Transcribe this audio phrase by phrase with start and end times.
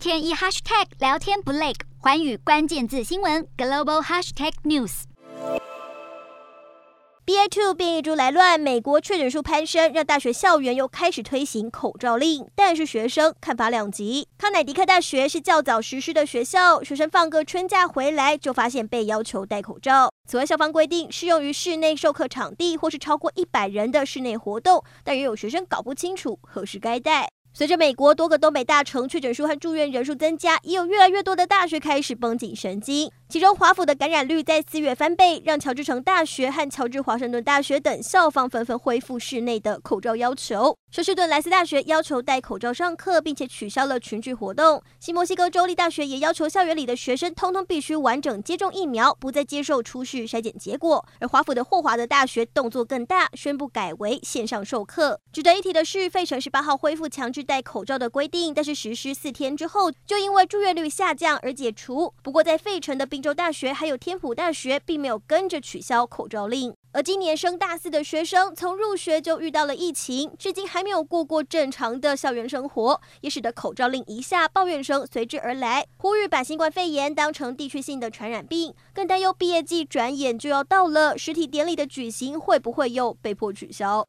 [0.00, 5.02] 天一 hashtag 聊天不累，寰宇关键字新闻 global hashtag news。
[7.26, 12.48] BA two 变异株来乱，美国确诊数攀升，让大学校园又开始推行口罩令。
[12.54, 14.26] 但是学生看法两极。
[14.38, 20.10] 康乃狄克大学是较早实施的学校，学生放个春假回来就发现被要求戴口罩。
[20.26, 27.28] 此外，校方规定适用于室内授课场地或是超过一百人的室内活动，但也有学生搞不清楚何时该戴。
[27.52, 33.10] 随着美国多个东北大城确诊数和住院人数增加，也有越来越多的大学开始绷紧神经。
[33.30, 40.76] 其中，华府的感染率在四月翻倍，让乔治城大学和乔治华盛顿大学等校方纷纷恢复室内的口罩要求。
[40.90, 44.82] 休斯顿莱斯大学要求戴口罩上课，并且取消了群聚活动。
[44.98, 51.06] 新墨西哥州立大学也要求校园里的学生通通必须完整接种疫苗，不再接受出示筛检结果。
[51.20, 55.20] 而华府的霍华德大学动作更大，宣布改为线上授课。
[55.32, 62.12] 值得一提的是，费城十八号恢复强制戴口罩的规定，但是实施四天之后，就因为住院率下降而解除。
[62.24, 84.06] 不过，在费城的州大学还有天普大学并没有跟着取消口罩令，而今年升大四的学生从入学就遇到了疫情，至今还没有过过正常的校园生活，也使得口罩令一下，抱怨声随之而来，呼吁把新冠肺炎当成地区性的传染病，更担忧毕业季转眼就要到了，实体典礼的举行会不会又被迫取消？